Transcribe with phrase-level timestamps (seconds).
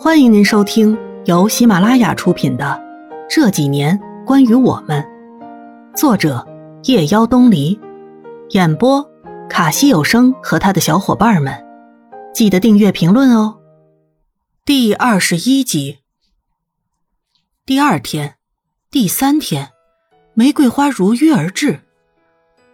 [0.00, 2.64] 欢迎您收听由喜马拉雅出品的
[3.28, 5.02] 《这几年关于我们》，
[5.96, 6.46] 作者
[6.84, 7.76] 夜妖东篱，
[8.50, 9.04] 演播
[9.50, 11.52] 卡西有声和他的小伙伴们。
[12.32, 13.58] 记得订阅、评论哦。
[14.64, 15.98] 第二十一集。
[17.66, 18.36] 第二天、
[18.92, 19.70] 第三天，
[20.32, 21.80] 玫瑰花如约而至。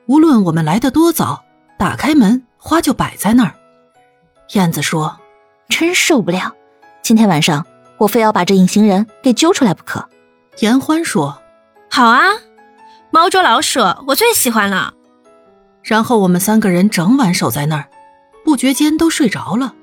[0.04, 1.42] 无论我们来的多早，
[1.78, 3.54] 打开门，花就摆在那儿。
[4.52, 5.18] 燕子说
[5.70, 6.54] ：“真受不了。”
[7.04, 7.66] 今天晚上
[7.98, 10.08] 我非要把这隐形人给揪出来不可。
[10.60, 11.38] 严欢说
[11.90, 12.22] ：“好啊，
[13.10, 14.94] 猫捉老鼠我最喜欢了。”
[15.84, 17.90] 然后我们三个人整晚守在那儿，
[18.42, 19.74] 不觉间都睡着了。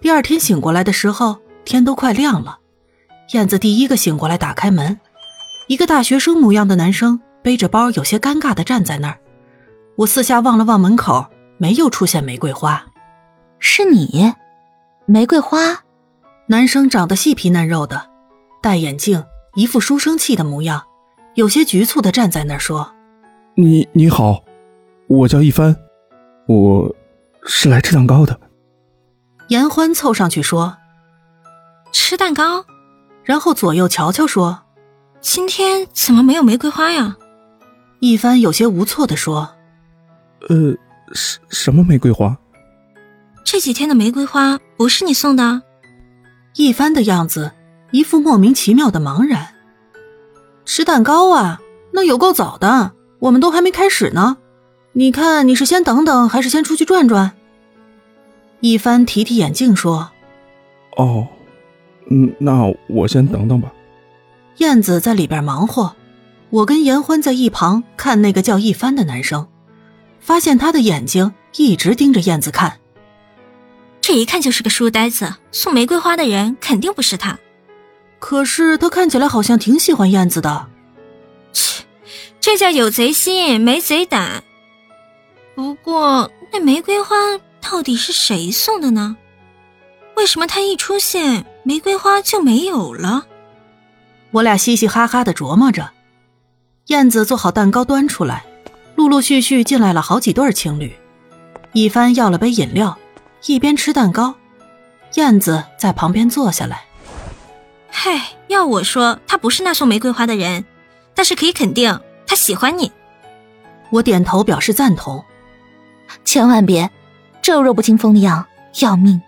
[0.00, 2.60] 第二天醒过来的时候，天都快亮了。
[3.32, 5.00] 燕子第一个醒过来，打开门，
[5.66, 9.18] 一个大学生模样的男生背着包，有些尴尬的站在那儿。
[9.96, 11.26] 我四下望了望门口，
[11.58, 12.86] 没有出现玫瑰花。
[13.58, 14.32] 是你，
[15.06, 15.82] 玫瑰花。
[16.48, 18.08] 男生长得细皮嫩肉的，
[18.62, 19.24] 戴眼镜，
[19.56, 20.84] 一副书生气的模样，
[21.34, 22.94] 有些局促的站在那儿说
[23.56, 24.44] ：“你你好，
[25.08, 25.74] 我叫一帆，
[26.46, 26.94] 我
[27.46, 28.38] 是来吃蛋糕的。”
[29.48, 30.76] 严欢凑上去说
[31.90, 32.64] ：“吃蛋糕。”
[33.24, 34.62] 然后左右瞧瞧说
[35.20, 37.16] ：“今天怎么没有玫瑰花呀？”
[37.98, 39.52] 一帆有些无措的说
[40.48, 40.72] ：“呃，
[41.12, 42.36] 什什么玫瑰花？
[43.42, 45.62] 这几天的玫瑰花不是你送的？”
[46.56, 47.52] 一帆的样子，
[47.90, 49.48] 一副莫名其妙的茫然。
[50.64, 51.60] 吃蛋糕啊？
[51.92, 54.38] 那有够早的，我们都还没开始呢。
[54.92, 57.32] 你看，你是先等等，还是先出去转转？
[58.60, 60.10] 一帆提提眼镜说
[60.96, 61.26] ：“哦，
[62.10, 63.70] 嗯，那我先等等吧。”
[64.56, 65.94] 燕子在里边忙活，
[66.48, 69.46] 我跟严欢在一旁看那个叫一帆的男生，
[70.20, 72.78] 发现他的眼睛一直盯着燕子看。
[74.06, 77.36] 这一看就是个书呆子，送玫瑰花的人肯定不是他。
[78.20, 80.68] 可是他看起来好像挺喜欢燕子的。
[81.52, 81.82] 切，
[82.40, 84.44] 这叫有贼心没贼胆。
[85.56, 87.16] 不过那玫瑰花
[87.60, 89.16] 到底是谁送的呢？
[90.14, 93.26] 为什么他一出现，玫瑰花就没有了？
[94.30, 95.90] 我俩嘻嘻哈哈的琢磨着。
[96.86, 98.46] 燕子做好蛋糕端出来，
[98.94, 100.94] 陆陆续续进来了好几对情侣。
[101.72, 102.96] 一帆要了杯饮料。
[103.46, 104.34] 一边吃蛋糕，
[105.14, 106.84] 燕子在旁边坐下来。
[107.88, 110.64] 嘿，要我说，他不是那送玫瑰花的人，
[111.14, 112.90] 但是可以肯定，他喜欢你。
[113.90, 115.24] 我点头表示赞同。
[116.24, 116.90] 千万别，
[117.40, 118.46] 这弱不禁风的样，
[118.80, 119.20] 要命！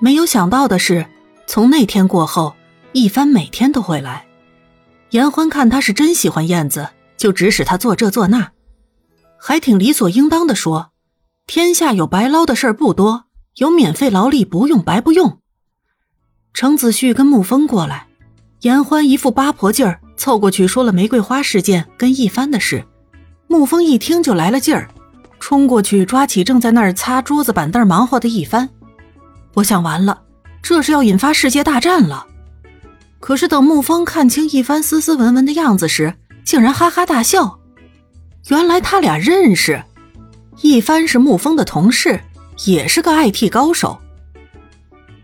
[0.00, 1.06] 没有想到的是，
[1.46, 2.54] 从那天过后，
[2.92, 4.24] 一帆每天都会来。
[5.10, 8.52] 严欢看他是真喜欢燕子，就指使他做这做那，
[9.36, 10.92] 还挺理所应当的说
[11.46, 13.24] ：“天下有白捞的事儿不多。”
[13.58, 15.40] 有免费劳力不用白不用。
[16.54, 18.06] 程子旭跟沐风过来，
[18.60, 22.84] 严欢一副八婆劲儿，凑过去说了玫瑰花事件跟一帆的事。
[23.48, 24.88] 沐风一听就来了劲儿，
[25.40, 28.68] 冲过去抓起正在那儿擦桌子板凳忙活的一帆。
[29.54, 30.22] 我想完了，
[30.62, 32.26] 这是要引发世界大战了。
[33.18, 36.14] 可是等沐风看清一帆斯斯文文的样子时，
[36.44, 37.58] 竟然哈哈大笑。
[38.46, 39.82] 原来他俩认识，
[40.62, 42.20] 一帆是沐风的同事。
[42.66, 43.98] 也是个 IT 高手。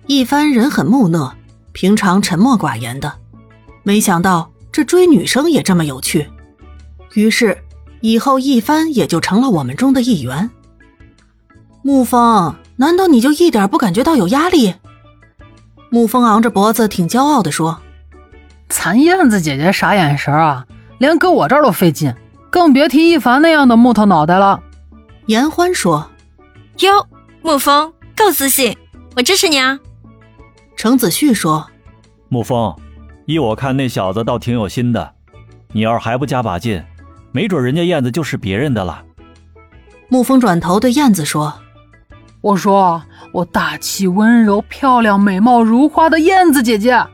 [0.07, 1.35] 一帆人很木讷，
[1.73, 3.13] 平常沉默寡言的，
[3.83, 6.29] 没想到这追女生也这么有趣。
[7.15, 7.57] 于是
[8.01, 10.51] 以后一帆也就成了我们中的一员。
[11.83, 14.75] 沐风，难道你就一点不感觉到有压力？
[15.91, 17.79] 沐风昂着脖子，挺骄傲的说
[18.69, 20.67] ：“咱燕子姐姐啥眼神啊？
[20.99, 22.15] 连搁我这儿都费劲，
[22.51, 24.61] 更别提一凡那样的木头脑袋了。”
[25.27, 26.11] 严欢说
[26.81, 27.07] ：“哟。”
[27.45, 28.75] 沐风够自信，
[29.15, 29.79] 我支持你啊！
[30.79, 31.67] 程子旭说
[32.31, 32.75] ：“沐风，
[33.27, 35.13] 依我看，那小子倒挺有心的。
[35.73, 36.83] 你要是还不加把劲，
[37.33, 39.05] 没准人家燕子就是别人的了。”
[40.11, 41.53] 沐风转头对燕子说
[42.41, 47.07] ：“我说，我大气温柔、漂亮、美貌如花的燕子姐姐，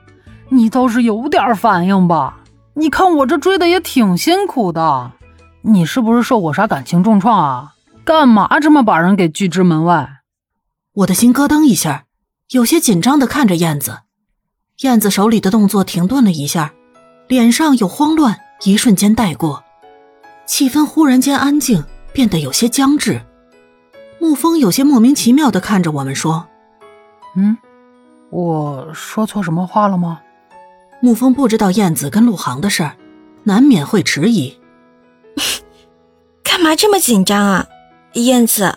[0.50, 2.38] 你倒是有点反应吧？
[2.74, 5.10] 你看我这追的也挺辛苦的，
[5.62, 7.74] 你是不是受过啥感情重创啊？
[8.04, 10.08] 干嘛这么把人给拒之门外？”
[10.92, 12.06] 我的心咯噔一下，
[12.50, 14.00] 有些紧张的看着燕子。
[14.80, 16.74] 燕子手里的动作停顿了一下，
[17.28, 19.62] 脸上有慌乱，一瞬间带过，
[20.46, 23.20] 气氛忽然间安静，变得有些僵滞。
[24.20, 26.48] 沐风有些莫名其妙的看着我们说
[27.36, 27.56] ：“嗯，
[28.30, 30.20] 我说错什么话了吗？”
[31.00, 32.96] 沐风不知道燕子跟陆航的事儿，
[33.44, 34.58] 难免会迟疑。
[36.42, 37.66] 干嘛这么紧张啊，
[38.14, 38.76] 燕子？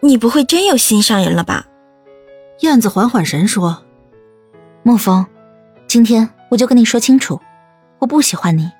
[0.00, 1.66] 你不会真有心上人了吧？
[2.60, 3.82] 燕子缓缓神说
[4.84, 5.26] ：“沐风，
[5.86, 7.40] 今天我就跟你说清楚，
[7.98, 8.70] 我不喜欢你，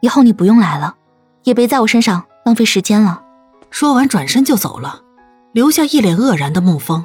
[0.00, 0.94] 以后你不用来了，
[1.44, 3.22] 也别在我身上浪费时间了。
[3.70, 5.00] 说完转身就走了，
[5.52, 7.04] 留下一脸愕然的沐风。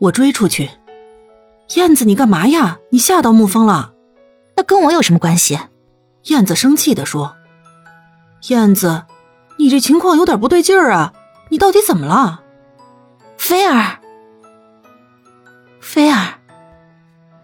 [0.00, 0.70] 我追出去，
[1.76, 2.78] 燕子，你干嘛呀？
[2.90, 3.92] 你吓到沐风了？
[4.56, 5.58] 那跟我有什么关系？
[6.24, 7.36] 燕子生气的说
[8.50, 9.04] ：“燕子，
[9.58, 11.12] 你这情况有点不对劲儿啊！
[11.50, 12.42] 你到底怎么了？”
[13.46, 13.98] 菲儿，
[15.78, 16.38] 菲儿，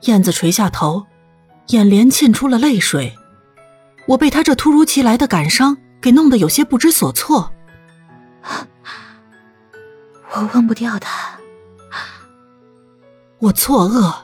[0.04, 1.04] 燕子垂下头，
[1.66, 3.14] 眼帘沁出了泪水。
[4.06, 7.52] 我被他这突如其来的感伤给弄得有些不知所措。
[10.32, 11.38] 我忘不掉他。
[13.38, 14.14] 我错愕。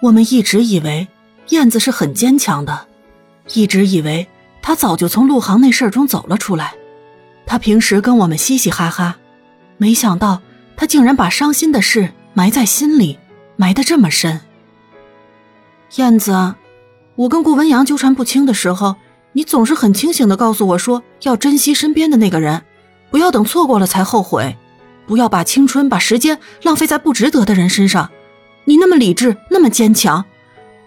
[0.00, 1.06] 我们一直以为
[1.50, 2.88] 燕子是很坚强的，
[3.52, 4.26] 一直以为
[4.60, 6.74] 她早就从陆航那事儿中走了出来。
[7.46, 9.16] 她平时跟我们嘻嘻哈哈，
[9.76, 10.42] 没想到
[10.76, 13.18] 他竟然把伤心的事埋在心里，
[13.56, 14.40] 埋得这么深。
[15.96, 16.54] 燕子，
[17.14, 18.96] 我跟顾文阳纠缠不清的时候，
[19.32, 22.62] 你总是很清醒的告诉我说要珍惜身边的那个人，
[23.10, 24.56] 不要等错过了才后悔。
[25.06, 28.10] 不要把青春、把时间浪费在不值得的人身上。
[28.64, 30.24] 你那么理智，那么坚强，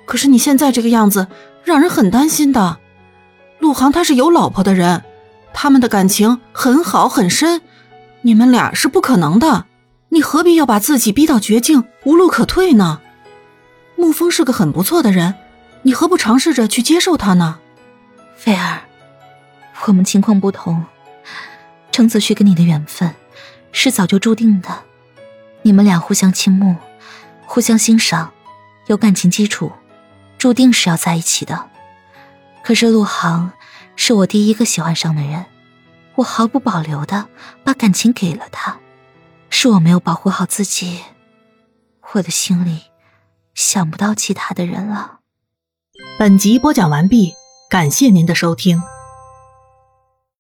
[0.06, 1.28] 可是你现在这个样子，
[1.64, 2.80] 让人很担心的。
[3.60, 5.04] 陆航他是有老婆的人，
[5.54, 7.62] 他们的感情很好很深，
[8.22, 9.68] 你们俩是不可能的。
[10.10, 13.02] 你何必要把自己逼到绝境，无路可退呢？
[13.98, 15.36] 沐风是个很不错的人，
[15.84, 17.60] 你何不尝试着去接受他呢？
[18.36, 18.82] 菲儿，
[19.86, 20.84] 我们情况不同，
[21.92, 23.14] 程子旭跟你的缘分。
[23.72, 24.84] 是早就注定的，
[25.62, 26.76] 你们俩互相倾慕，
[27.46, 28.32] 互相欣赏，
[28.88, 29.72] 有感情基础，
[30.40, 31.70] 注定是要在一起的。
[32.64, 33.52] 可是陆航
[33.96, 35.46] 是我第一个喜欢上的人，
[36.16, 37.28] 我毫不保留的
[37.64, 38.80] 把感情给了他，
[39.62, 41.02] 是我没有保护好自己，
[42.14, 42.84] 我的心里
[43.54, 45.20] 想不到其他的人了。
[46.18, 47.34] 本集播讲完毕，
[47.70, 48.82] 感谢您的收听。